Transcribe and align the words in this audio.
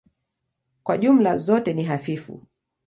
Kwa 0.83 0.97
jumla 0.97 1.37
zote 1.37 1.73
ni 1.73 1.83
hafifu. 1.83 2.47